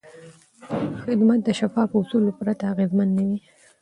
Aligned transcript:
خدمت 1.03 1.39
د 1.43 1.49
شفافو 1.59 1.95
اصولو 2.01 2.31
پرته 2.39 2.63
اغېزمن 2.73 3.09
نه 3.17 3.23
وي. 3.27 3.37